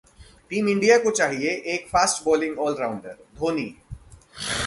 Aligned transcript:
team 0.51 0.69
India 0.69 0.97
को 0.99 1.11
चाहिए 1.11 1.51
एक 1.73 1.87
फास्ट 1.87 2.23
बॉलिंग 2.25 2.57
ऑलराउंडर: 2.59 3.17
धोनी 3.35 3.67